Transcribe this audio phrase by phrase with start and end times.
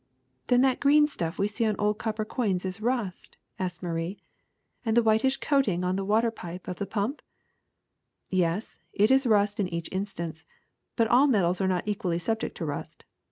[0.47, 4.17] ''*^Then that green stuff we see on old copper coins is rust?" asked Marie.
[4.83, 7.19] ^^And the whitish coating on the water pipe of the pumpf
[8.27, 10.43] Yes, it is rust in each instance.
[10.95, 13.05] But all metals are not equally subject to rust.